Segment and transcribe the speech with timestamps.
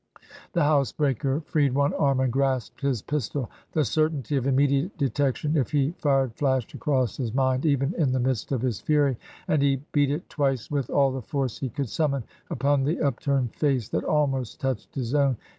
[0.53, 3.51] The housebreaker freed one arm and grasped his pistol.
[3.73, 8.19] The certainty of immediate detection if he fired flashed across his mind even in the
[8.19, 11.87] midst of his fury; and he beat it twice, with all the force he could
[11.89, 15.37] summon, upon the upturned face that almost touched his own.